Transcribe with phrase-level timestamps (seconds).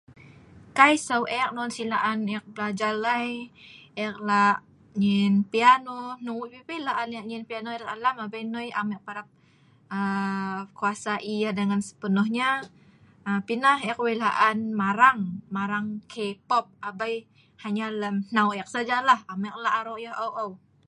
[0.77, 3.29] Kai sou eek non si laan eek blajal ai,
[4.03, 4.61] eek la'
[5.01, 8.87] nyien piano, hnung wei' pi pi laan eek nyien piano erat alam abei nnoi am
[8.95, 9.27] eek parap
[9.97, 12.47] um kuasai yah dengan sepenuhnya,
[13.47, 15.19] pi nah eek wei' laan marang,
[15.55, 17.15] marang KPop abei
[18.01, 20.49] lem hnau eek saja lah am eek la' aro' yah o'ou